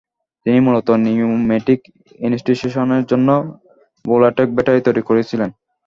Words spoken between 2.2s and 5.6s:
ইনস্টিটিউশানের জন্য ভোল্টাইক ব্যাটারির তৈরী করছিলেন।